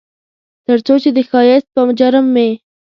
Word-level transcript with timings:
ترڅو 0.65 0.93
چې 1.03 1.09
د 1.17 1.19
ښایست 1.29 1.67
په 1.73 1.81
جرم 1.99 2.25
مې 2.35 2.49